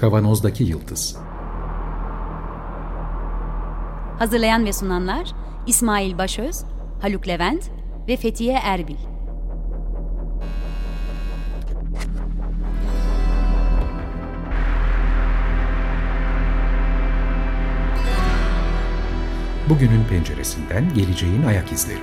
[0.00, 1.16] Kavanozdaki Yıldız
[4.18, 5.32] Hazırlayan ve sunanlar
[5.66, 6.64] İsmail Başöz,
[7.02, 7.70] Haluk Levent
[8.08, 8.96] ve Fethiye Erbil.
[19.68, 22.02] Bugünün penceresinden geleceğin ayak izleri.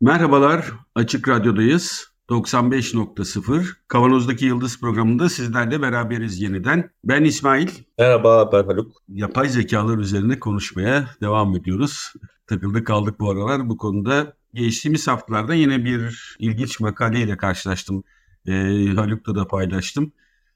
[0.00, 2.09] Merhabalar, Açık Radyo'dayız.
[2.30, 6.90] 95.0 Kavanoz'daki Yıldız programında sizlerle beraberiz yeniden.
[7.04, 7.68] Ben İsmail.
[7.98, 8.92] Merhaba ben Haluk.
[9.08, 12.12] Yapay zekalar üzerine konuşmaya devam ediyoruz.
[12.46, 14.36] Takıldık kaldık bu aralar bu konuda.
[14.54, 18.04] Geçtiğimiz haftalarda yine bir ilginç makaleyle karşılaştım.
[18.46, 18.52] Ee,
[18.96, 20.12] Haluk'ta da paylaştım.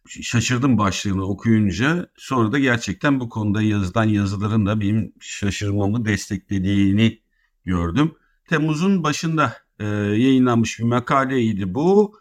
[0.08, 2.08] Şaşırdım başlığını okuyunca.
[2.16, 7.18] Sonra da gerçekten bu konuda yazılan yazıların da benim şaşırmamı desteklediğini
[7.64, 8.12] gördüm.
[8.48, 12.18] Temmuz'un başında e, yayınlanmış bir makaleydi bu.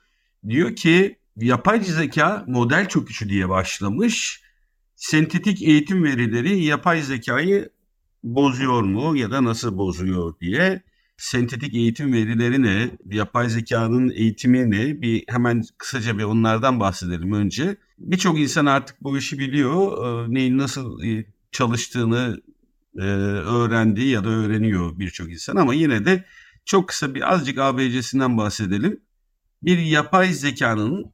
[0.50, 4.44] Diyor ki yapay zeka model çöküşü diye başlamış.
[4.96, 7.70] Sentetik eğitim verileri yapay zekayı
[8.24, 10.84] bozuyor mu ya da nasıl bozuyor diye.
[11.18, 12.92] Sentetik eğitim verileri ne?
[13.06, 15.02] Yapay zekanın eğitimi ne?
[15.02, 17.78] Bir hemen kısaca bir onlardan bahsedelim önce.
[17.98, 20.06] Birçok insan artık bu işi biliyor.
[20.06, 22.42] E, neyin nasıl e, çalıştığını
[22.98, 26.26] e, öğrendi ya da öğreniyor birçok insan ama yine de
[26.66, 29.00] çok kısa bir azıcık ABC'sinden bahsedelim.
[29.64, 31.14] Bir yapay zekanın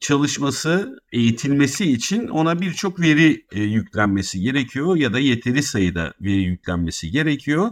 [0.00, 7.10] çalışması, eğitilmesi için ona birçok veri e, yüklenmesi gerekiyor ya da yeteri sayıda veri yüklenmesi
[7.10, 7.70] gerekiyor.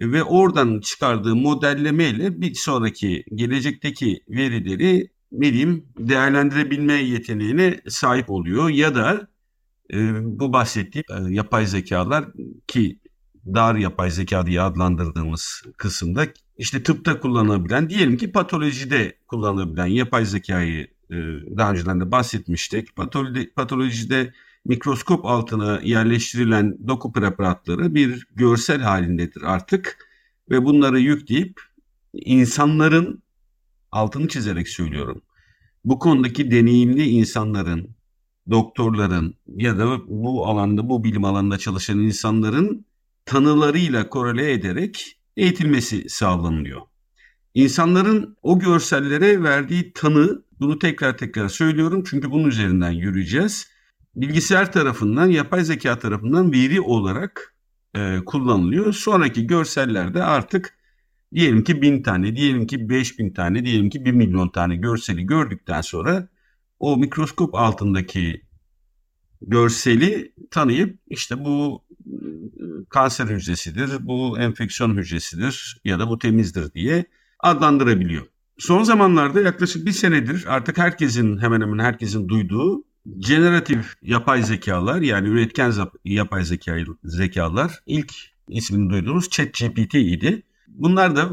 [0.00, 8.94] Ve oradan çıkardığı modellemeyle bir sonraki gelecekteki verileri ne diyeyim değerlendirebilme yeteneğine sahip oluyor ya
[8.94, 9.28] da
[9.92, 12.24] e, bu bahsettiğim e, yapay zekalar
[12.66, 13.00] ki
[13.46, 16.26] dar yapay zeka diye adlandırdığımız kısımda
[16.58, 21.16] işte tıpta kullanabilen diyelim ki patolojide kullanabilen yapay zekayı e,
[21.56, 22.96] daha önceden de bahsetmiştik.
[22.96, 24.32] Patoloji, patolojide
[24.64, 29.98] mikroskop altına yerleştirilen doku preparatları bir görsel halindedir artık
[30.50, 31.60] ve bunları yükleyip
[32.14, 33.22] insanların
[33.92, 35.22] altını çizerek söylüyorum.
[35.84, 37.96] Bu konudaki deneyimli insanların,
[38.50, 42.86] doktorların ya da bu alanda, bu bilim alanında çalışan insanların
[43.26, 46.80] tanılarıyla korele ederek eğitilmesi sağlanıyor.
[47.54, 53.68] İnsanların o görsellere verdiği tanı, bunu tekrar tekrar söylüyorum çünkü bunun üzerinden yürüyeceğiz.
[54.14, 57.54] Bilgisayar tarafından, yapay zeka tarafından veri olarak
[57.94, 58.92] e, kullanılıyor.
[58.92, 60.74] Sonraki görsellerde artık
[61.34, 65.26] diyelim ki bin tane, diyelim ki beş bin tane, diyelim ki bir milyon tane görseli
[65.26, 66.28] gördükten sonra
[66.78, 68.42] o mikroskop altındaki
[69.42, 71.84] görseli tanıyıp işte bu
[72.88, 77.04] kanser hücresidir, bu enfeksiyon hücresidir ya da bu temizdir diye
[77.40, 78.26] adlandırabiliyor.
[78.58, 82.84] Son zamanlarda yaklaşık bir senedir artık herkesin hemen hemen herkesin duyduğu
[83.18, 85.72] generatif yapay zekalar yani üretken
[86.04, 88.12] yapay zeka, zekalar ilk
[88.48, 90.42] ismini duyduğumuz ChatGPT idi.
[90.68, 91.30] Bunlar da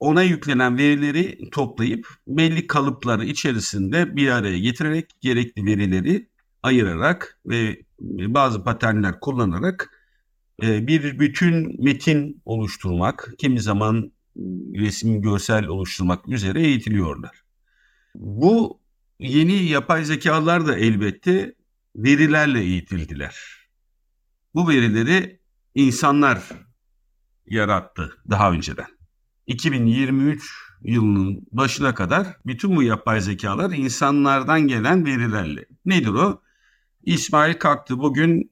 [0.00, 6.28] ona yüklenen verileri toplayıp belli kalıpları içerisinde bir araya getirerek gerekli verileri
[6.62, 10.01] ayırarak ve bazı paternler kullanarak
[10.60, 14.12] bir bütün metin oluşturmak, kimi zaman
[14.74, 17.42] resim, görsel oluşturmak üzere eğitiliyorlar.
[18.14, 18.80] Bu
[19.18, 21.54] yeni yapay zekalar da elbette
[21.96, 23.36] verilerle eğitildiler.
[24.54, 25.40] Bu verileri
[25.74, 26.42] insanlar
[27.46, 28.86] yarattı daha önceden.
[29.46, 30.42] 2023
[30.82, 35.64] yılının başına kadar bütün bu yapay zekalar insanlardan gelen verilerle.
[35.84, 36.42] Nedir o?
[37.04, 38.51] İsmail kalktı bugün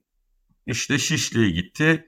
[0.66, 2.06] işte Şişli'ye gitti.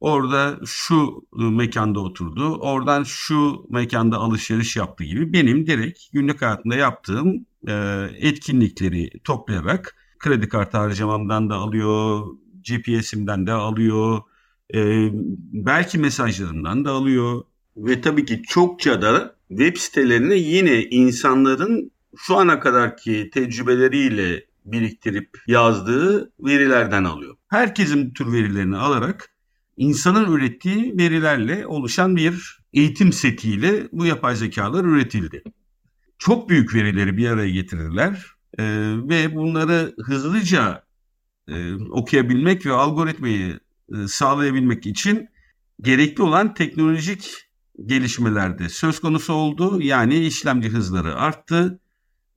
[0.00, 2.56] Orada şu mekanda oturdu.
[2.56, 10.48] Oradan şu mekanda alışveriş yaptı gibi benim direkt günlük hayatımda yaptığım e, etkinlikleri toplayarak kredi
[10.48, 12.26] kartı harcamamdan da alıyor,
[12.68, 14.20] GPS'imden de alıyor,
[14.74, 15.08] e,
[15.52, 17.42] belki mesajlarından da alıyor
[17.76, 26.32] ve tabii ki çokça da web sitelerine yine insanların şu ana kadarki tecrübeleriyle biriktirip yazdığı
[26.40, 27.36] verilerden alıyor.
[27.48, 29.30] Herkesin tür verilerini alarak
[29.76, 35.42] insanın ürettiği verilerle oluşan bir eğitim setiyle bu yapay zekalar üretildi.
[36.18, 38.26] Çok büyük verileri bir araya getirdiler
[38.58, 38.64] e,
[39.08, 40.84] ve bunları hızlıca
[41.48, 43.60] e, okuyabilmek ve algoritmayı
[43.94, 45.28] e, sağlayabilmek için
[45.80, 47.30] gerekli olan teknolojik
[47.86, 49.82] gelişmelerde söz konusu oldu.
[49.82, 51.80] Yani işlemci hızları arttı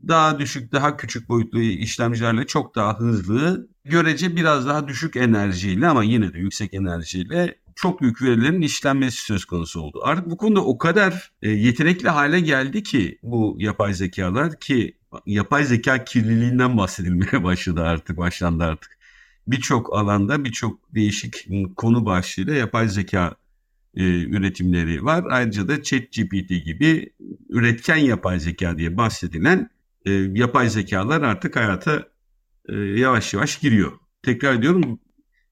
[0.07, 6.03] daha düşük, daha küçük boyutlu işlemcilerle çok daha hızlı, görece biraz daha düşük enerjiyle ama
[6.03, 9.99] yine de yüksek enerjiyle çok büyük verilerin işlenmesi söz konusu oldu.
[10.03, 15.63] Artık bu konuda o kadar e, yetenekli hale geldi ki bu yapay zekalar ki yapay
[15.63, 18.97] zeka kirliliğinden bahsedilmeye başladı artık, başlandı artık.
[19.47, 23.35] Birçok alanda birçok değişik konu başlığıyla yapay zeka
[23.95, 25.25] e, üretimleri var.
[25.29, 27.13] Ayrıca da ChatGPT gibi
[27.49, 29.69] üretken yapay zeka diye bahsedilen
[30.05, 32.07] e, yapay zekalar artık hayata
[32.69, 33.91] e, yavaş yavaş giriyor.
[34.23, 34.99] Tekrar ediyorum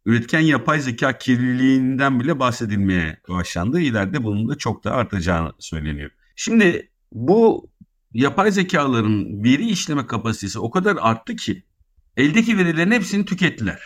[0.06, 3.80] üretken yapay zeka kirliliğinden bile bahsedilmeye başlandı.
[3.82, 6.12] İleride bunun da çok daha artacağını söyleniyor.
[6.36, 7.70] Şimdi bu
[8.14, 11.64] yapay zekaların veri işleme kapasitesi o kadar arttı ki
[12.18, 13.82] eldeki verilerin hepsini tükettiler.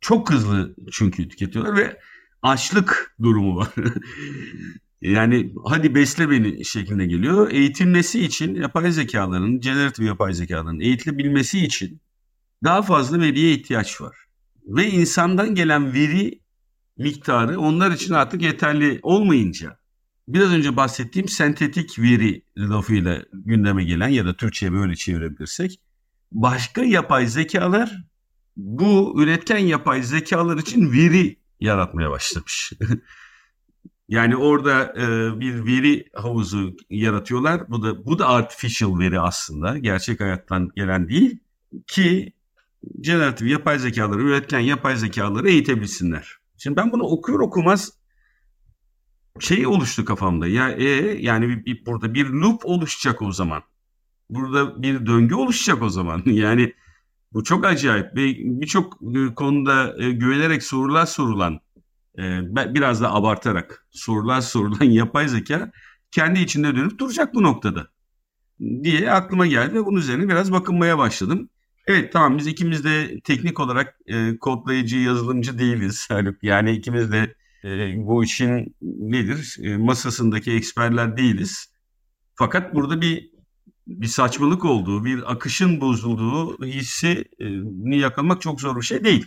[0.00, 2.00] Çok hızlı çünkü tüketiyorlar ve
[2.42, 3.68] açlık durumu var.
[5.00, 7.50] yani hadi besle beni şeklinde geliyor.
[7.50, 12.00] Eğitilmesi için yapay zekaların, generatif yapay zekaların eğitilebilmesi için
[12.64, 14.16] daha fazla veriye ihtiyaç var.
[14.66, 16.40] Ve insandan gelen veri
[16.98, 19.78] miktarı onlar için artık yeterli olmayınca
[20.28, 25.80] biraz önce bahsettiğim sentetik veri lafıyla gündeme gelen ya da Türkçe'ye böyle çevirebilirsek
[26.32, 28.04] başka yapay zekalar
[28.56, 32.72] bu üretken yapay zekalar için veri yaratmaya başlamış.
[34.08, 37.70] yani orada e, bir veri havuzu yaratıyorlar.
[37.70, 39.78] Bu da bu da artificial veri aslında.
[39.78, 41.38] Gerçek hayattan gelen değil
[41.86, 42.32] ki
[43.00, 46.36] generatif yapay zekaları üretilen yapay zekaları eğitebilsinler.
[46.56, 47.92] Şimdi ben bunu okuyor okumaz
[49.40, 50.46] şey oluştu kafamda.
[50.46, 50.84] Ya e,
[51.22, 53.62] yani bir, bir, burada bir loop oluşacak o zaman.
[54.30, 56.22] Burada bir döngü oluşacak o zaman.
[56.26, 56.74] Yani
[57.32, 61.60] bu çok acayip ve birçok e, konuda e, güvenerek sorular sorulan,
[62.18, 62.40] e,
[62.74, 65.70] biraz da abartarak sorular sorulan yapay zeka
[66.10, 67.88] kendi içinde dönüp duracak bu noktada
[68.60, 71.50] diye aklıma geldi ve bunun üzerine biraz bakınmaya başladım.
[71.86, 76.42] Evet tamam biz ikimiz de teknik olarak e, kodlayıcı, yazılımcı değiliz Haluk.
[76.42, 77.34] Yani ikimiz de
[77.64, 81.72] e, bu işin nedir e, masasındaki eksperler değiliz.
[82.34, 83.36] Fakat burada bir
[83.86, 89.26] bir saçmalık olduğu, bir akışın bozulduğu hissini yakalamak çok zor bir şey değil.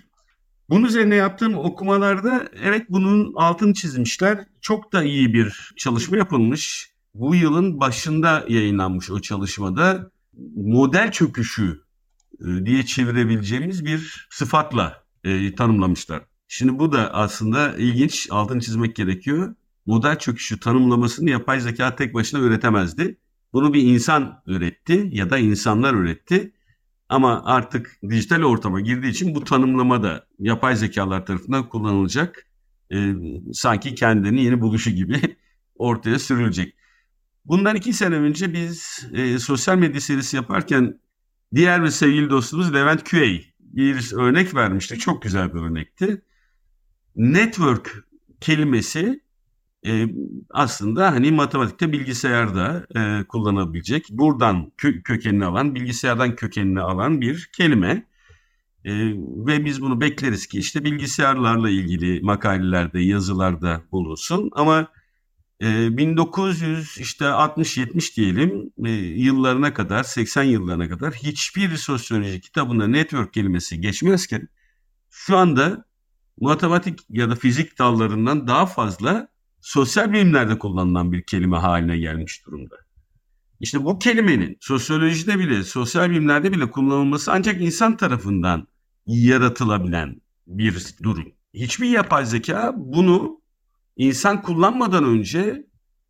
[0.69, 4.45] Bunun üzerine yaptığım okumalarda evet bunun altını çizmişler.
[4.61, 6.91] Çok da iyi bir çalışma yapılmış.
[7.13, 10.11] Bu yılın başında yayınlanmış o çalışmada
[10.55, 11.81] model çöküşü
[12.41, 16.21] e, diye çevirebileceğimiz bir sıfatla e, tanımlamışlar.
[16.47, 19.55] Şimdi bu da aslında ilginç, altını çizmek gerekiyor.
[19.85, 23.17] Model çöküşü tanımlamasını yapay zeka tek başına üretemezdi.
[23.53, 26.53] Bunu bir insan üretti ya da insanlar üretti.
[27.09, 32.45] Ama artık dijital ortama girdiği için bu tanımlama da yapay zekalar tarafından kullanılacak.
[32.93, 33.13] E,
[33.53, 35.19] sanki kendini yeni buluşu gibi
[35.75, 36.75] ortaya sürülecek.
[37.45, 40.99] Bundan iki sene önce biz e, sosyal medya serisi yaparken
[41.55, 44.99] diğer bir sevgili dostumuz Levent Küey bir örnek vermişti.
[44.99, 46.21] Çok güzel bir örnekti.
[47.15, 48.03] Network
[48.41, 49.21] kelimesi
[49.85, 50.07] e,
[50.49, 58.09] aslında hani matematikte bilgisayarda e, kullanabilecek buradan kö- kökenini alan bilgisayardan kökenini alan bir kelime.
[58.85, 58.91] E,
[59.47, 64.49] ve biz bunu bekleriz ki işte bilgisayarlarla ilgili makalelerde yazılarda bulunsun.
[64.53, 64.87] Ama
[65.61, 73.33] e, 1900 işte 60-70 diyelim e, yıllarına kadar 80 yıllarına kadar hiçbir sosyoloji kitabında network
[73.33, 74.47] kelimesi geçmezken
[75.09, 75.85] şu anda
[76.41, 79.27] matematik ya da fizik dallarından daha fazla
[79.61, 82.75] sosyal bilimlerde kullanılan bir kelime haline gelmiş durumda.
[83.59, 88.67] İşte bu kelimenin sosyolojide bile, sosyal bilimlerde bile kullanılması ancak insan tarafından
[89.05, 91.31] yaratılabilen bir durum.
[91.53, 93.41] Hiçbir yapay zeka bunu
[93.97, 95.67] insan kullanmadan önce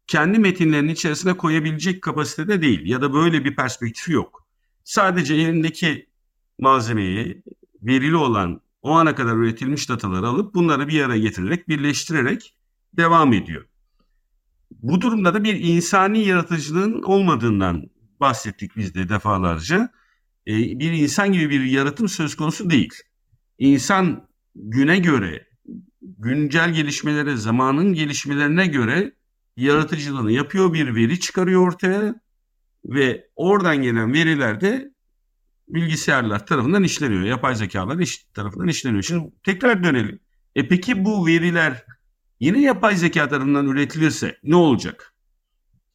[0.08, 4.48] kendi metinlerinin içerisine koyabilecek kapasitede değil ya da böyle bir perspektifi yok.
[4.84, 6.10] Sadece elindeki
[6.60, 7.44] malzemeyi,
[7.82, 12.56] verili olan o ana kadar üretilmiş dataları alıp bunları bir araya getirerek, birleştirerek
[12.98, 13.65] devam ediyor.
[14.72, 19.91] Bu durumda da bir insani yaratıcılığın olmadığından bahsettik biz de defalarca.
[20.48, 22.93] Ee, bir insan gibi bir yaratım söz konusu değil.
[23.58, 25.48] İnsan güne göre,
[26.01, 29.13] güncel gelişmelere, zamanın gelişmelerine göre
[29.58, 32.15] yaratıcılığını yapıyor, bir veri çıkarıyor ortaya
[32.86, 34.93] ve oradan gelen veriler de
[35.67, 37.22] bilgisayarlar tarafından işleniyor.
[37.24, 39.03] Yapay zekalar iş, tarafından işleniyor.
[39.03, 40.19] Şimdi tekrar dönelim.
[40.55, 41.86] E peki bu veriler
[42.39, 45.13] yine yapay zeka tarafından üretilirse ne olacak?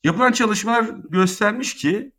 [0.05, 2.13] Yapılan çalışmalar göstermiş ki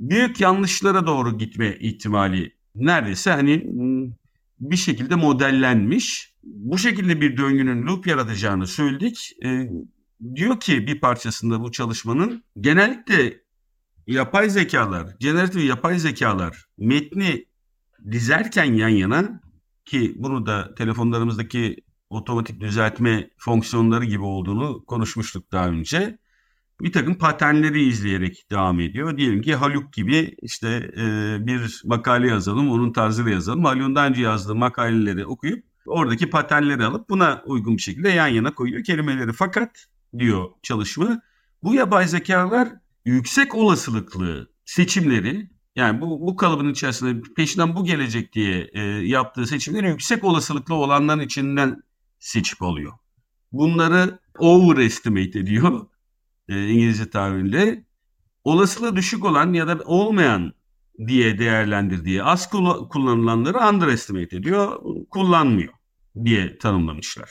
[0.00, 4.12] büyük yanlışlara doğru gitme ihtimali neredeyse hani hmm,
[4.60, 6.32] bir şekilde modellenmiş.
[6.42, 9.36] Bu şekilde bir döngünün loop yaratacağını söyledik.
[9.44, 9.70] E,
[10.34, 13.42] diyor ki bir parçasında bu çalışmanın genellikle
[14.06, 17.44] yapay zekalar, generatif yapay zekalar metni
[18.10, 19.40] dizerken yan yana
[19.84, 21.76] ki bunu da telefonlarımızdaki
[22.12, 26.18] otomatik düzeltme fonksiyonları gibi olduğunu konuşmuştuk daha önce.
[26.80, 29.16] bir takım paternleri izleyerek devam ediyor.
[29.16, 33.64] Diyelim ki Haluk gibi işte e, bir makale yazalım, onun tarzıyla yazalım.
[33.64, 38.54] Haluk'un daha önce yazdığı makaleleri okuyup oradaki paternleri alıp buna uygun bir şekilde yan yana
[38.54, 39.32] koyuyor kelimeleri.
[39.32, 39.86] Fakat
[40.18, 41.22] diyor çalışma
[41.62, 42.68] bu yapay zekalar
[43.04, 49.88] yüksek olasılıklı seçimleri yani bu, bu kalıbın içerisinde peşinden bu gelecek diye e, yaptığı seçimleri
[49.88, 51.82] yüksek olasılıklı olanların içinden
[52.22, 52.92] seçip alıyor.
[53.52, 55.86] Bunları overestimate ediyor
[56.48, 57.84] e, İngilizce tabiriyle.
[58.44, 60.52] Olasılığı düşük olan ya da olmayan
[61.06, 62.50] diye değerlendirdiği az
[62.90, 65.72] kullanılanları underestimate ediyor, kullanmıyor
[66.24, 67.30] diye tanımlamışlar.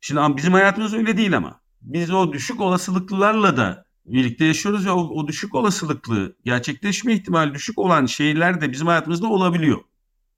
[0.00, 1.60] Şimdi bizim hayatımız öyle değil ama.
[1.82, 7.78] Biz o düşük olasılıklılarla da birlikte yaşıyoruz ve o, o düşük olasılıklı gerçekleşme ihtimali düşük
[7.78, 9.80] olan şeyler de bizim hayatımızda olabiliyor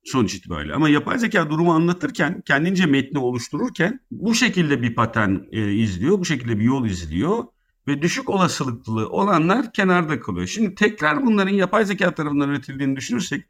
[0.05, 0.75] sonuç itibariyle.
[0.75, 6.25] Ama yapay zeka durumu anlatırken, kendince metni oluştururken bu şekilde bir patern e, izliyor, bu
[6.25, 7.45] şekilde bir yol izliyor
[7.89, 10.47] ve düşük olasılıklı olanlar kenarda kalıyor.
[10.47, 13.45] Şimdi tekrar bunların yapay zeka tarafından üretildiğini düşünürsek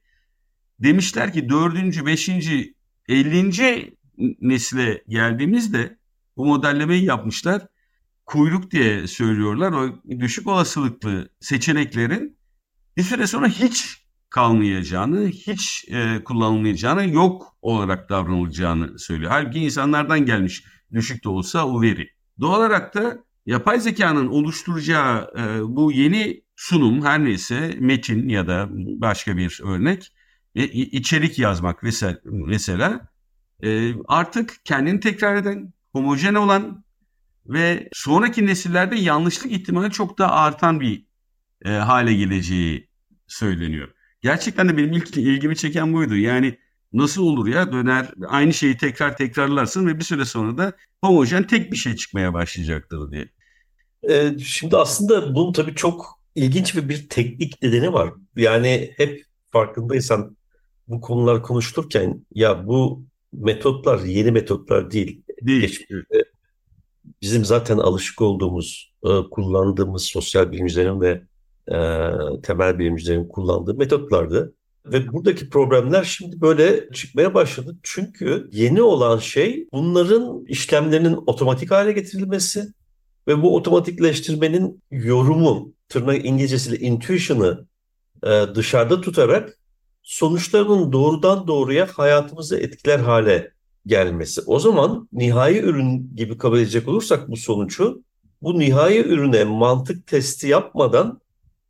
[0.78, 2.74] demişler ki dördüncü, beşinci,
[3.08, 3.96] ellinci
[4.40, 5.98] nesile geldiğimizde
[6.36, 7.66] bu modellemeyi yapmışlar.
[8.26, 9.72] Kuyruk diye söylüyorlar.
[9.72, 12.36] O düşük olasılıklı seçeneklerin
[12.96, 14.03] bir süre sonra hiç
[14.34, 19.30] kalmayacağını, hiç e, kullanılmayacağını, yok olarak davranılacağını söylüyor.
[19.30, 22.10] Halbuki insanlardan gelmiş düşük de olsa o veri.
[22.40, 25.42] Doğal olarak da yapay zekanın oluşturacağı e,
[25.76, 28.68] bu yeni sunum her neyse metin ya da
[29.00, 30.12] başka bir örnek
[30.54, 33.08] e, içerik yazmak mesela, mesela
[33.64, 36.84] e, artık kendini tekrar eden, homojen olan
[37.46, 41.06] ve sonraki nesillerde yanlışlık ihtimali çok daha artan bir
[41.64, 42.88] e, hale geleceği
[43.26, 43.94] söyleniyor.
[44.24, 46.16] Gerçekten de benim ilk ilgimi çeken buydu.
[46.16, 46.58] Yani
[46.92, 51.72] nasıl olur ya döner aynı şeyi tekrar tekrarlarsın ve bir süre sonra da homojen tek
[51.72, 53.28] bir şey çıkmaya başlayacaktır diye.
[54.10, 58.10] Ee, şimdi aslında bunun tabii çok ilginç bir, bir teknik nedeni var.
[58.36, 60.36] Yani hep farkındaysan
[60.88, 65.22] bu konular konuşturken ya bu metotlar yeni metotlar değil.
[65.42, 65.60] Değil.
[65.60, 66.24] Geçmişte
[67.22, 71.22] bizim zaten alışık olduğumuz, e, kullandığımız sosyal bilimcilerin ve
[71.68, 71.76] e,
[72.42, 74.54] temel bilimcilerin kullandığı metotlardı.
[74.86, 77.76] Ve buradaki problemler şimdi böyle çıkmaya başladı.
[77.82, 82.66] Çünkü yeni olan şey bunların işlemlerinin otomatik hale getirilmesi
[83.28, 87.66] ve bu otomatikleştirmenin yorumu, tırnak İngilizcesiyle intuition'ı
[88.26, 89.58] e, dışarıda tutarak
[90.02, 93.52] sonuçlarının doğrudan doğruya hayatımızı etkiler hale
[93.86, 94.40] gelmesi.
[94.46, 98.02] O zaman nihai ürün gibi kabul edecek olursak bu sonucu,
[98.42, 101.20] bu nihai ürüne mantık testi yapmadan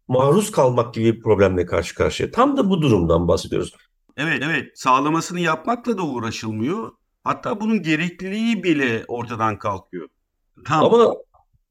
[0.09, 2.31] maruz kalmak gibi bir problemle karşı karşıya.
[2.31, 3.75] Tam da bu durumdan bahsediyoruz.
[4.17, 6.93] Evet evet sağlamasını yapmakla da uğraşılmıyor.
[7.25, 10.09] Hatta bunun gerekliliği bile ortadan kalkıyor.
[10.65, 10.85] Tam.
[10.85, 11.15] Ama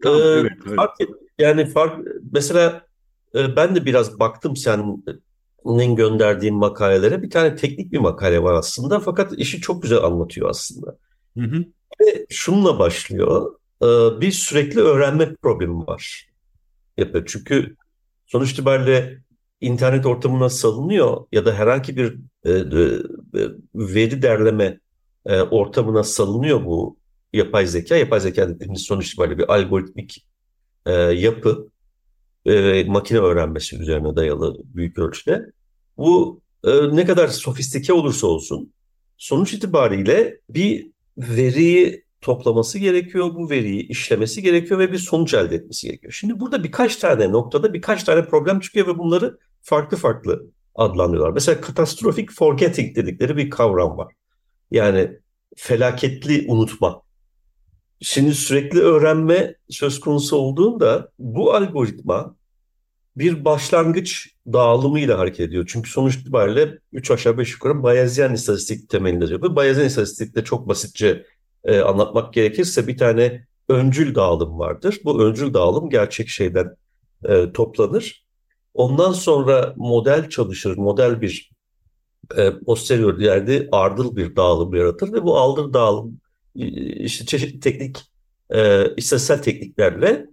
[0.04, 0.75] tamam, e, evet, evet.
[0.75, 0.92] Fark,
[1.40, 2.86] yani fark mesela
[3.36, 7.22] e, ben de biraz baktım senin gönderdiğin makalelere.
[7.22, 10.98] Bir tane teknik bir makale var aslında fakat işi çok güzel anlatıyor aslında.
[11.38, 11.66] Hı hı.
[12.02, 13.56] Ve şununla başlıyor.
[13.82, 13.88] E,
[14.22, 16.30] bir sürekli öğrenme problemi var.
[16.98, 17.25] Yapıyor.
[17.28, 17.75] Çünkü
[18.34, 19.18] sonuç itibariyle
[19.62, 24.80] internet ortamına salınıyor ya da herhangi bir e, e, veri derleme
[25.25, 26.98] e, ortamına salınıyor bu
[27.34, 27.96] yapay zeka.
[27.96, 30.25] Yapay zeka dediğimiz sonuç itibariyle bir algoritmik
[30.86, 31.70] e, yapı
[32.46, 35.46] e, makine öğrenmesi üzerine dayalı büyük ölçüde.
[35.98, 38.74] Bu e, ne kadar sofistike olursa olsun
[39.18, 40.88] sonuç itibariyle bir
[41.18, 46.13] veriyi toplaması gerekiyor, bu veriyi işlemesi gerekiyor ve bir sonuç elde etmesi gerekiyor.
[46.13, 51.34] Şimdi burada birkaç tane noktada birkaç tane problem çıkıyor ve bunları farklı farklı adlandırıyorlar.
[51.34, 54.13] Mesela katastrofik forgetting dedikleri bir kavram var.
[54.72, 55.20] Yani
[55.56, 57.01] felaketli unutma.
[58.01, 62.36] Şimdi sürekli öğrenme söz konusu olduğunda bu algoritma
[63.18, 65.65] bir başlangıç dağılımıyla hareket ediyor.
[65.68, 69.56] Çünkü sonuç itibariyle 3 aşağı 5 yukarı Bayezyen istatistik temelinde yapıyor.
[69.56, 71.25] Bayezyen istatistik de çok basitçe
[71.65, 75.00] e, anlatmak gerekirse bir tane öncül dağılım vardır.
[75.03, 76.75] Bu öncül dağılım gerçek şeyden
[77.25, 78.25] e, toplanır.
[78.74, 80.77] Ondan sonra model çalışır.
[80.77, 81.51] Model bir
[82.38, 86.20] e, posterior yerde ardıl bir dağılım yaratır ve bu ardıl dağılım
[86.55, 87.98] işte çeşitli teknik
[88.50, 90.27] e, istatistiksel tekniklerle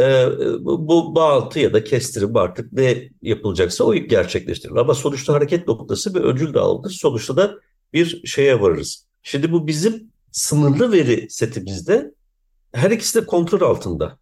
[0.00, 0.26] e,
[0.60, 4.80] bu bağıntı ya da kestirim artık ne yapılacaksa o gerçekleştirilir.
[4.80, 6.90] Ama sonuçta hareket noktası bir öncül dağılımdır.
[6.90, 7.54] Sonuçta da
[7.92, 9.06] bir şeye varırız.
[9.22, 12.14] Şimdi bu bizim sınırlı veri setimizde
[12.72, 14.18] her ikisi de kontrol altında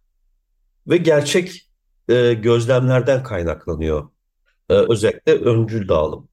[0.87, 1.69] ve gerçek
[2.09, 4.09] e, gözlemlerden kaynaklanıyor.
[4.69, 6.27] E, özellikle öncül dağılım.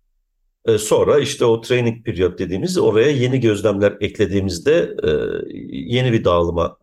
[0.64, 5.10] E, sonra işte o training period dediğimiz oraya yeni gözlemler eklediğimizde e,
[5.72, 6.76] yeni bir dağılıma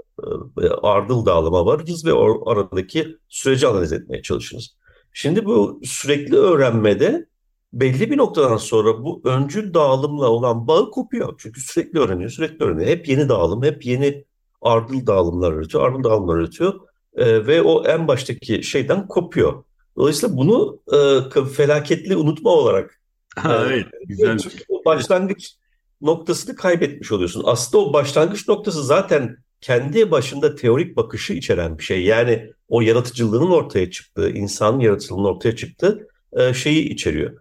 [0.61, 4.77] e, ardıl dağılıma varırız ve o aradaki süreci analiz etmeye çalışırız.
[5.13, 7.28] Şimdi bu sürekli öğrenmede
[7.73, 11.35] belli bir noktadan sonra bu öncül dağılımla olan bağı kopuyor.
[11.37, 12.89] Çünkü sürekli öğreniyor, sürekli öğreniyor.
[12.89, 14.25] Hep yeni dağılım, hep yeni
[14.61, 16.79] ardıl dağılımlar üretiyor, ardıl dağılımlar üretiyor.
[17.15, 19.63] E, ve o en baştaki şeyden kopuyor.
[19.97, 22.99] Dolayısıyla bunu e, felaketli unutma olarak
[23.35, 24.37] ha, evet, güzel.
[24.37, 25.55] Çünkü o başlangıç
[26.01, 27.43] noktasını kaybetmiş oluyorsun.
[27.45, 32.03] Aslında o başlangıç noktası zaten kendi başında teorik bakışı içeren bir şey.
[32.03, 37.37] Yani o yaratıcılığının ortaya çıktığı, insanın yaratıcılığının ortaya çıktığı e, şeyi içeriyor.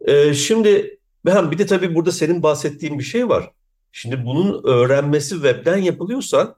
[0.00, 3.50] E, şimdi ben bir de tabii burada senin bahsettiğin bir şey var.
[3.92, 6.56] Şimdi bunun öğrenmesi webden yapılıyorsa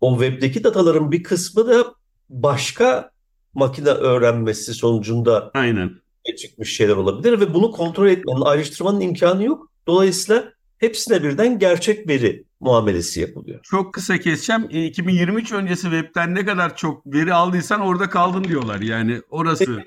[0.00, 1.94] o webdeki dataların bir kısmı da
[2.30, 3.10] başka
[3.54, 5.90] makine öğrenmesi sonucunda Aynen.
[6.38, 9.72] çıkmış şeyler olabilir ve bunu kontrol etmenin, ayrıştırmanın imkanı yok.
[9.86, 13.60] Dolayısıyla hepsine birden gerçek veri muamelesi yapılıyor.
[13.62, 14.68] Çok kısa keseceğim.
[14.70, 18.80] 2023 e, öncesi webten ne kadar çok veri aldıysan orada kaldın diyorlar.
[18.80, 19.84] Yani orası.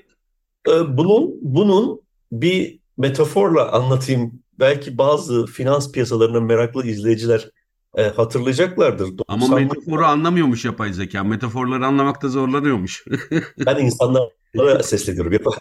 [0.68, 4.42] E, bunun bunun bir metaforla anlatayım.
[4.58, 7.50] Belki bazı finans piyasalarının meraklı izleyiciler
[7.96, 9.10] e, hatırlayacaklardır.
[9.28, 11.24] Ama metaforu anlamıyormuş yapay zeka.
[11.24, 13.04] Metaforları anlamakta zorlanıyormuş.
[13.66, 15.32] ben insanlara sesleniyorum.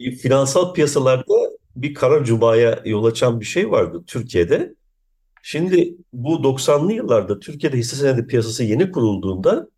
[0.00, 1.34] e, finansal piyasalarda
[1.76, 4.74] bir kara cubaya yol açan bir şey vardı Türkiye'de.
[5.42, 9.68] Şimdi bu 90'lı yıllarda Türkiye'de hisse senedi piyasası yeni kurulduğunda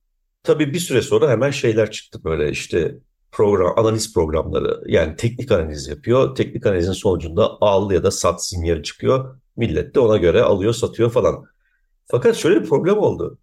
[0.42, 2.95] tabii bir süre sonra hemen şeyler çıktı böyle işte
[3.33, 6.35] program analiz programları yani teknik analiz yapıyor.
[6.35, 9.41] Teknik analizin sonucunda al ya da sat sinyali çıkıyor.
[9.57, 11.45] Millet de ona göre alıyor, satıyor falan.
[12.07, 13.39] Fakat şöyle bir problem oldu.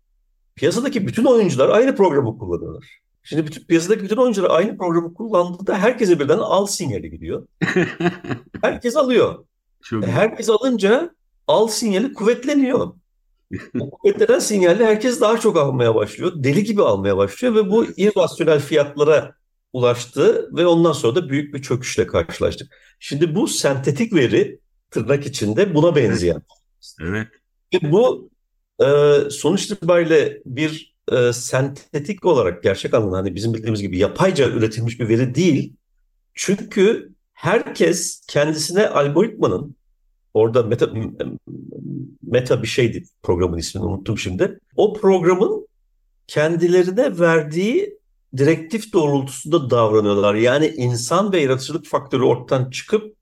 [0.55, 2.85] Piyasadaki bütün oyuncular aynı programı kullanıyorlar.
[3.23, 7.47] Şimdi bütün piyasadaki bütün oyuncular aynı programı kullandığında herkese birden al sinyali gidiyor.
[8.61, 9.45] Herkes alıyor.
[9.81, 11.15] Çok e, herkes alınca
[11.47, 12.93] al sinyali kuvvetleniyor.
[13.73, 16.31] Bu kuvvetlenen sinyali herkes daha çok almaya başlıyor.
[16.35, 19.35] Deli gibi almaya başlıyor ve bu irrasyonel fiyatlara
[19.75, 22.77] ulaştı ve ondan sonra da büyük bir çöküşle karşılaştık.
[22.99, 24.59] Şimdi bu sentetik veri
[24.91, 26.41] tırnak içinde buna benzeyen.
[27.01, 27.27] Evet.
[27.73, 28.29] Ve bu
[28.79, 28.85] e,
[29.29, 35.09] sonuç itibariyle bir e, sentetik olarak gerçek anlamda hani bizim bildiğimiz gibi yapayca üretilmiş bir
[35.09, 35.73] veri değil.
[36.33, 39.75] Çünkü herkes kendisine algoritmanın
[40.33, 40.89] orada meta,
[42.23, 44.59] meta bir şeydi programın ismini unuttum şimdi.
[44.75, 45.67] O programın
[46.27, 47.97] kendilerine verdiği
[48.37, 50.35] direktif doğrultusunda davranıyorlar.
[50.35, 53.15] Yani insan ve yaratıcılık faktörü ortadan çıkıp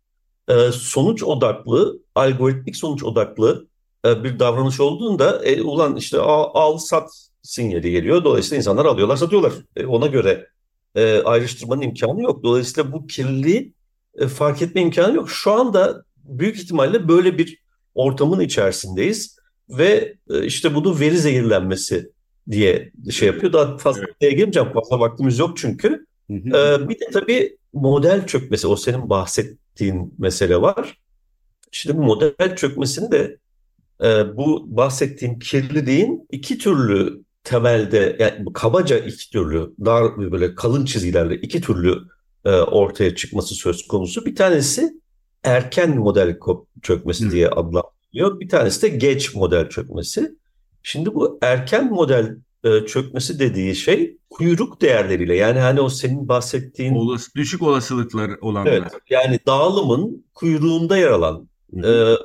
[0.48, 3.68] e, sonuç odaklı, algoritmik sonuç odaklı
[4.06, 8.24] e, bir davranış olduğunda e, ulan işte al, al sat sinyali geliyor.
[8.24, 9.54] Dolayısıyla insanlar alıyorlar, satıyorlar.
[9.76, 10.48] E, ona göre
[10.96, 12.44] e, ayrıştırmanın imkanı yok.
[12.44, 13.74] Dolayısıyla bu kirliliği
[14.16, 15.30] e, fark etme imkanı yok.
[15.30, 17.64] Şu anda büyük ihtimalle böyle bir
[17.96, 19.38] ortamın içerisindeyiz
[19.70, 22.13] ve e, işte bunu veri zehirlenmesi
[22.52, 23.54] diye şey yapıyor.
[23.54, 24.32] Daha fazla evet.
[24.32, 24.74] girmeyeceğim.
[24.74, 26.06] Fazla vaktimiz yok çünkü.
[26.32, 26.80] Hı hı.
[26.84, 28.68] Ee, bir de tabii model çökmesi.
[28.68, 30.98] O senin bahsettiğin mesele var.
[31.72, 33.38] Şimdi bu model çökmesini de
[34.04, 41.36] e, bu bahsettiğim kirliliğin iki türlü temelde yani kabaca iki türlü dar böyle kalın çizgilerle
[41.36, 41.98] iki türlü
[42.46, 44.26] e, ortaya çıkması söz konusu.
[44.26, 44.94] Bir tanesi
[45.44, 46.38] erken model
[46.82, 48.40] çökmesi diye adlandırılıyor.
[48.40, 50.36] Bir tanesi de geç model çökmesi.
[50.84, 56.96] Şimdi bu erken model e, çökmesi dediği şey kuyruk değerleriyle yani hani o senin bahsettiğin
[56.96, 58.72] Olas, düşük olasılıklar olanlar.
[58.72, 61.48] Evet, yani dağılımın kuyruğunda yer alan
[61.84, 62.16] e,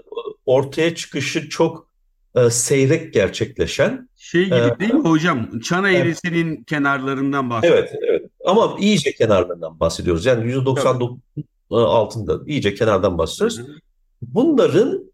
[0.47, 1.89] ortaya çıkışı çok
[2.35, 5.61] e, seyrek gerçekleşen şey gibi e, değil mi hocam?
[5.61, 6.67] Çan eğrisinin evet.
[6.67, 7.91] kenarlarından bahsediyoruz.
[7.93, 8.31] Evet, evet.
[8.45, 10.27] Ama iyice kenarlarından bahsediyoruz.
[10.27, 11.19] Yani %99
[11.71, 13.61] altında iyice kenardan bahsediyoruz.
[14.23, 15.08] Bunların e,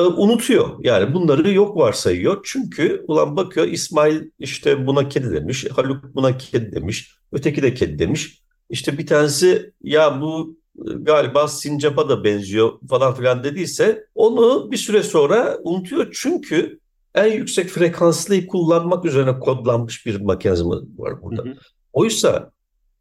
[0.00, 0.84] unutuyor.
[0.84, 2.40] Yani bunları yok varsayıyor.
[2.44, 7.98] Çünkü ulan bakıyor İsmail işte buna kedi demiş, Haluk buna kedi demiş, öteki de kedi
[7.98, 8.42] demiş.
[8.70, 14.76] İşte bir tanesi ya bu e, galiba sincapa da benziyor falan filan dediyse onu bir
[14.76, 16.06] süre sonra unutuyor.
[16.12, 16.78] Çünkü
[17.14, 21.42] en yüksek frekanslıyı kullanmak üzerine kodlanmış bir mekanizma var burada.
[21.42, 21.54] Hı hı.
[21.92, 22.50] Oysa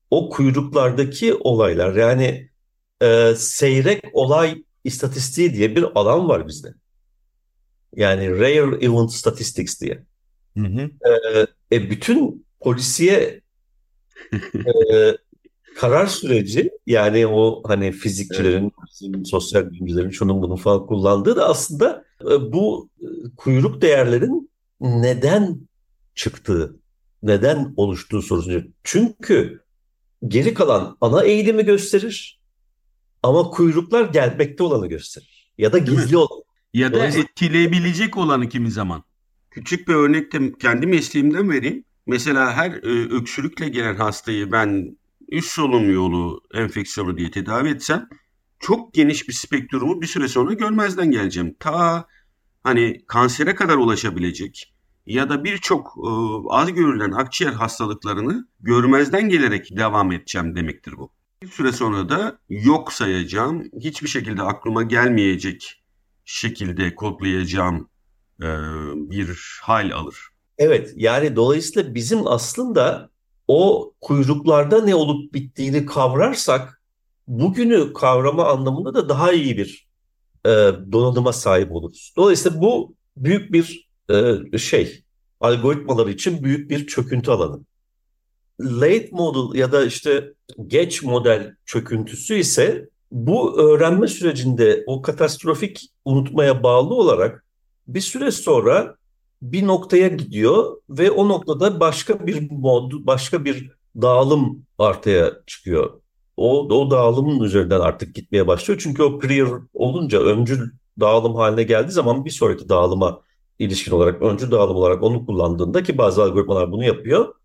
[0.10, 2.50] o kuyruklardaki olaylar yani
[3.02, 6.74] e, seyrek olay istatistiği diye bir alan var bizde.
[7.96, 10.04] Yani Rare Event Statistics diye.
[10.58, 10.90] Hı hı.
[11.72, 13.42] Ee, e, bütün polisiye
[14.56, 15.18] e,
[15.76, 18.72] karar süreci yani o hani fizikçilerin,
[19.16, 19.28] evet.
[19.28, 23.06] sosyal bilimcilerin şunun bunun falan kullandığı da aslında e, bu e,
[23.38, 24.52] kuyruk değerlerin
[24.82, 25.58] neden
[26.16, 26.76] çıktığı,
[27.24, 28.64] neden oluştuğu sorusu.
[28.84, 29.64] Çünkü
[30.28, 32.40] geri kalan ana eğilimi gösterir
[33.24, 35.52] ama kuyruklar gelmekte olanı gösterir.
[35.58, 36.43] Ya da gizli olanı.
[36.74, 39.04] Ya da etkileyebilecek olanı kimi zaman.
[39.52, 41.84] küçük bir örnekte kendi mesleğimden vereyim.
[42.08, 44.98] Mesela her e, öksürükle gelen hastayı ben
[45.30, 48.10] üst solunum yolu enfeksiyonu diye tedavi etsem
[48.60, 51.56] çok geniş bir spektrumu bir süre sonra görmezden geleceğim.
[51.60, 52.08] Ta
[52.64, 54.74] hani kansere kadar ulaşabilecek
[55.06, 56.10] ya da birçok e,
[56.50, 61.12] az görülen akciğer hastalıklarını görmezden gelerek devam edeceğim demektir bu.
[61.42, 65.83] Bir süre sonra da yok sayacağım, hiçbir şekilde aklıma gelmeyecek
[66.26, 67.90] şekilde kodlayacağım
[68.42, 68.48] e,
[68.96, 70.16] bir hal alır.
[70.58, 73.10] Evet yani dolayısıyla bizim aslında
[73.48, 76.82] o kuyruklarda ne olup bittiğini kavrarsak
[77.28, 79.88] bugünü kavrama anlamında da daha iyi bir
[80.46, 80.50] e,
[80.92, 82.14] donanıma sahip oluruz.
[82.18, 83.90] Dolayısıyla bu büyük bir
[84.54, 85.04] e, şey
[85.40, 87.60] algoritmalar için büyük bir çöküntü alanı.
[88.62, 90.34] Late model ya da işte
[90.68, 97.46] geç model çöküntüsü ise bu öğrenme sürecinde o katastrofik unutmaya bağlı olarak
[97.88, 98.96] bir süre sonra
[99.42, 103.72] bir noktaya gidiyor ve o noktada başka bir mod, başka bir
[104.02, 106.02] dağılım ortaya çıkıyor.
[106.38, 108.80] O, o dağılımın üzerinden artık gitmeye başlıyor.
[108.84, 113.22] Çünkü o prior olunca öncül dağılım haline geldiği zaman bir sonraki dağılıma
[113.60, 117.36] ilişkin olarak öncül dağılım olarak onu kullandığında ki bazı algoritmalar bunu yapıyor.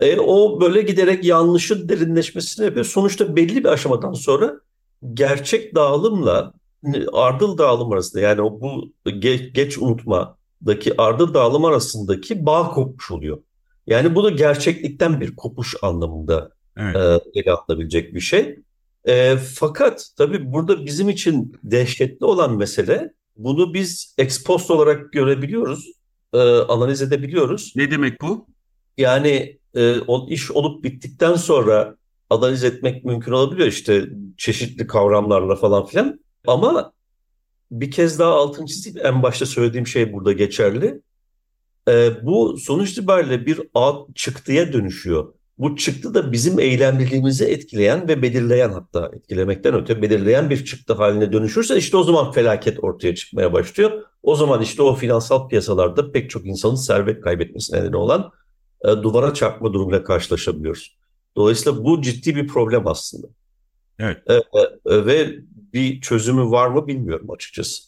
[0.00, 2.84] E, o böyle giderek yanlışın derinleşmesini yapıyor.
[2.84, 4.60] Sonuçta belli bir aşamadan sonra
[5.14, 6.52] gerçek dağılımla
[7.12, 13.38] ardıl dağılım arasında yani o bu geç, geç unutmadaki ardıl dağılım arasındaki bağ kopmuş oluyor.
[13.86, 16.96] Yani bu da gerçeklikten bir kopuş anlamında evet.
[16.96, 18.58] e, ele alınabilecek bir şey.
[19.08, 25.92] E, fakat tabii burada bizim için dehşetli olan mesele bunu biz expost olarak görebiliyoruz,
[26.32, 27.72] e, analiz edebiliyoruz.
[27.76, 28.46] Ne demek bu?
[28.98, 31.96] Yani e, o iş olup bittikten sonra
[32.30, 36.20] analiz etmek mümkün olabiliyor işte çeşitli kavramlarla falan filan.
[36.46, 36.92] Ama
[37.70, 41.00] bir kez daha altın çizip en başta söylediğim şey burada geçerli.
[41.88, 45.34] E, bu sonuç itibariyle bir ağ çıktıya dönüşüyor.
[45.58, 51.32] Bu çıktı da bizim eylemliliğimizi etkileyen ve belirleyen hatta etkilemekten öte belirleyen bir çıktı haline
[51.32, 54.02] dönüşürse işte o zaman felaket ortaya çıkmaya başlıyor.
[54.22, 58.30] O zaman işte o finansal piyasalarda pek çok insanın servet kaybetmesine neden olan
[58.84, 60.99] e, duvara çarpma durumuyla karşılaşabiliyoruz.
[61.40, 63.26] Dolayısıyla bu ciddi bir problem aslında.
[63.98, 64.22] Evet.
[64.26, 65.38] E, e, ve
[65.72, 67.82] bir çözümü var mı bilmiyorum açıkçası.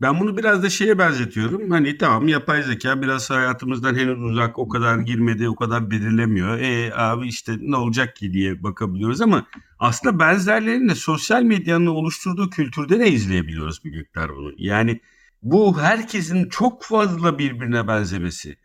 [0.00, 1.70] Ben bunu biraz da şeye benzetiyorum.
[1.70, 6.58] Hani tamam yapay zeka biraz hayatımızdan henüz uzak, o kadar girmedi, o kadar belirlemiyor.
[6.58, 9.46] E abi işte ne olacak ki diye bakabiliyoruz ama
[9.78, 14.52] aslında benzerlerini de sosyal medyanın oluşturduğu kültürde de izleyebiliyoruz miktar bunu.
[14.56, 15.00] Yani
[15.42, 18.56] bu herkesin çok fazla birbirine benzemesi,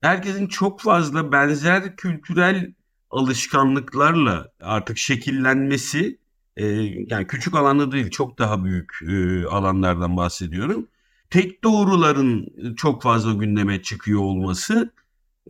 [0.00, 2.72] herkesin çok fazla benzer kültürel
[3.12, 6.18] alışkanlıklarla artık şekillenmesi
[6.56, 6.66] e,
[7.06, 10.88] yani küçük alanda değil çok daha büyük e, alanlardan bahsediyorum.
[11.30, 14.92] Tek doğruların çok fazla gündeme çıkıyor olması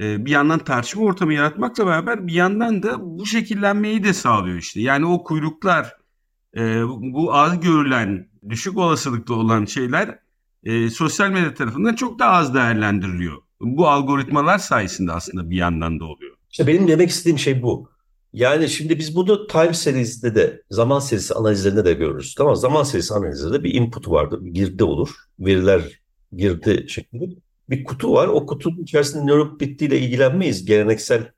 [0.00, 4.80] e, bir yandan tartışma ortamı yaratmakla beraber bir yandan da bu şekillenmeyi de sağlıyor işte.
[4.80, 5.96] Yani o kuyruklar
[6.56, 10.18] e, bu az görülen düşük olasılıklı olan şeyler
[10.64, 13.36] e, sosyal medya tarafından çok daha az değerlendiriliyor.
[13.60, 16.31] Bu algoritmalar sayesinde aslında bir yandan da oluyor.
[16.52, 17.90] İşte benim demek istediğim şey bu.
[18.32, 22.34] Yani şimdi biz bunu time seriesinde de zaman serisi analizlerinde de görürüz.
[22.34, 25.08] Tamam zaman serisi analizinde bir input vardır, bir girdi olur.
[25.40, 25.82] Veriler
[26.32, 27.24] girdi şeklinde.
[27.70, 28.28] Bir kutu var.
[28.28, 30.64] O kutunun içerisinde olup bittiğiyle ilgilenmeyiz.
[30.64, 31.30] Geleneksel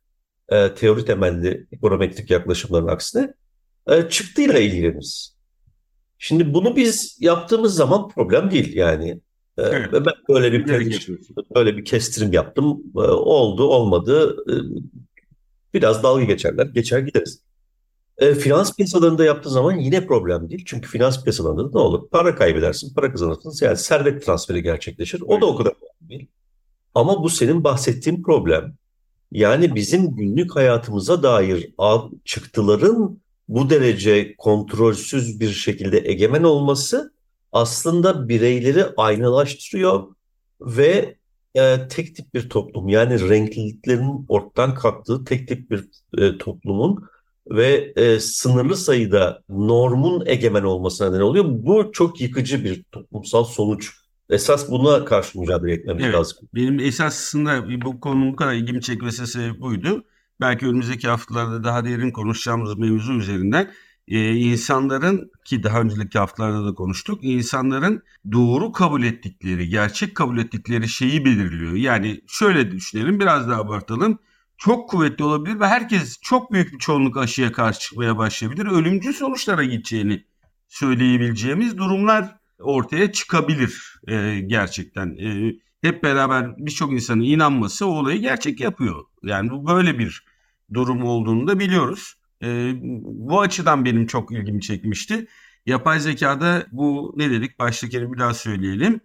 [0.49, 3.35] e, teori temelli ekonometrik yaklaşımların aksine
[3.87, 5.37] e, çıktığıyla ilgileniriz.
[6.19, 9.21] Şimdi bunu biz yaptığımız zaman problem değil yani.
[9.59, 9.93] E, evet.
[9.93, 10.69] Ben böyle bir
[11.55, 12.83] böyle bir kestirim yaptım.
[12.97, 14.37] E, oldu, olmadı.
[14.51, 14.55] E,
[15.75, 17.41] Biraz dalga geçerler, geçer gideriz.
[18.19, 20.63] E, finans piyasalarında yaptığı zaman yine problem değil.
[20.67, 22.09] Çünkü finans piyasalarında ne olur?
[22.09, 23.67] Para kaybedersin, para kazanırsın.
[23.67, 25.21] Yani servet transferi gerçekleşir.
[25.21, 26.27] O da o kadar değil.
[26.95, 28.75] Ama bu senin bahsettiğin problem.
[29.33, 31.75] Yani bizim günlük hayatımıza dair
[32.25, 37.13] çıktıların bu derece kontrolsüz bir şekilde egemen olması
[37.55, 40.15] aslında bireyleri aynalaştırıyor
[40.61, 41.17] ve
[41.55, 45.85] e, tek tip bir toplum yani renkliliklerin ortadan kalktığı tek tip bir
[46.19, 47.05] e, toplumun
[47.51, 51.45] ve e, sınırlı sayıda normun egemen olmasına neden oluyor.
[51.49, 53.93] Bu çok yıkıcı bir toplumsal sonuç.
[54.31, 56.49] Esas buna karşı mücadele etmemiz evet, lazım.
[56.55, 60.05] Benim esasında bu konunun bu kadar ilgimi çekmesi sebebi buydu.
[60.41, 63.71] Belki önümüzdeki haftalarda daha derin konuşacağımız mevzu üzerinden
[64.09, 70.89] e, insanların ki daha önceki haftalarda da konuştuk insanların doğru kabul ettikleri gerçek kabul ettikleri
[70.89, 71.73] şeyi belirliyor.
[71.73, 74.19] Yani şöyle düşünelim biraz daha abartalım
[74.59, 78.67] çok kuvvetli olabilir ve herkes çok büyük bir çoğunluk aşıya karşı çıkmaya başlayabilir.
[78.67, 80.25] Ölümcül sonuçlara gideceğini
[80.69, 85.17] söyleyebileceğimiz durumlar ortaya çıkabilir e, gerçekten.
[85.17, 89.05] E, hep beraber birçok insanın inanması o olayı gerçek yapıyor.
[89.23, 90.25] Yani bu böyle bir
[90.75, 92.15] durum olduğunu da biliyoruz.
[92.45, 95.27] E, bu açıdan benim çok ilgimi çekmişti.
[95.67, 97.59] Yapay zekada bu ne dedik?
[97.59, 99.01] Baştakini bir daha söyleyelim.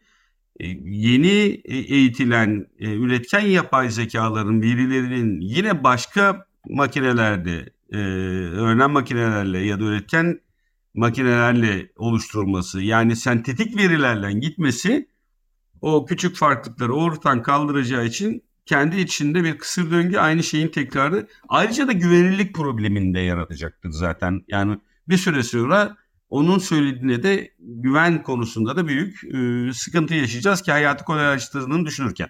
[0.60, 9.80] E, yeni eğitilen e, üretken yapay zekaların verilerinin yine başka makinelerde, e, öğrenen makinelerle ya
[9.80, 10.40] da üretken
[10.94, 15.08] makinelerle oluşturulması yani sentetik verilerle gitmesi
[15.82, 21.28] o küçük farklılıkları ortadan kaldıracağı için kendi içinde bir kısır döngü aynı şeyin tekrarı.
[21.50, 24.42] Ayrıca da güvenilirlik problemini de yaratacaktır zaten.
[24.48, 25.98] Yani bir süre sonra
[26.30, 32.28] onun söylediğine de güven konusunda da büyük e, sıkıntı yaşayacağız ki hayatı kolaylaştırdığını düşünürken.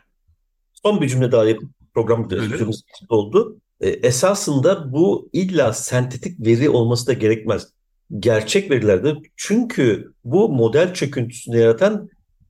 [0.83, 3.57] Son bir cümle daha yapıp program süremiz oldu.
[3.81, 7.67] E, esasında bu illa sentetik veri olması da gerekmez.
[8.19, 12.09] Gerçek verilerde çünkü bu model çöküntüsünü yaratan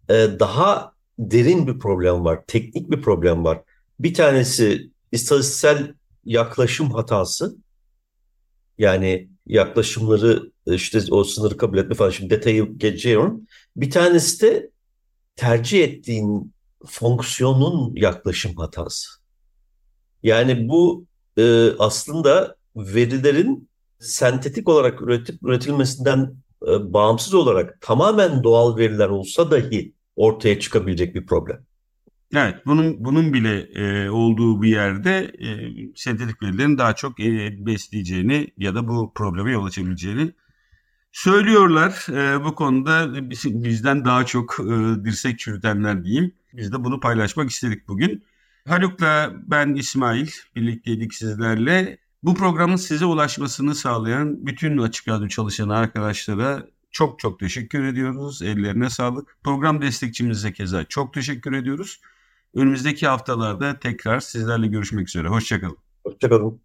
[0.09, 2.39] e, daha derin bir problem var.
[2.47, 3.61] Teknik bir problem var.
[3.99, 5.93] Bir tanesi istatistiksel
[6.25, 7.57] yaklaşım hatası.
[8.77, 13.41] Yani yaklaşımları işte o sınırı kabul etme falan şimdi detayı geçiyorum.
[13.75, 14.69] Bir tanesi de
[15.35, 16.53] tercih ettiğin
[16.85, 19.09] fonksiyonun yaklaşım hatası.
[20.23, 21.05] Yani bu
[21.37, 26.35] e, aslında verilerin sentetik olarak üretip üretilmesinden
[26.67, 31.65] e, bağımsız olarak tamamen doğal veriler olsa dahi ortaya çıkabilecek bir problem.
[32.35, 35.49] Evet, bunun bunun bile e, olduğu bir yerde e,
[35.95, 40.31] sentetik verilerin daha çok e, besleyeceğini ya da bu probleme yol açabileceğini
[41.11, 42.05] söylüyorlar.
[42.09, 46.33] E, bu konuda bizden daha çok e, dirsek çürütenler diyeyim.
[46.53, 48.23] Biz de bunu paylaşmak istedik bugün.
[48.67, 51.97] Haluk'la ben İsmail birlikteydik sizlerle.
[52.23, 58.41] Bu programın size ulaşmasını sağlayan bütün Açık Radyo çalışan arkadaşlara çok çok teşekkür ediyoruz.
[58.41, 59.37] Ellerine sağlık.
[59.43, 62.01] Program destekçimize keza çok teşekkür ediyoruz.
[62.55, 65.27] Önümüzdeki haftalarda tekrar sizlerle görüşmek üzere.
[65.27, 65.77] Hoşçakalın.
[66.03, 66.61] Hoşçakalın.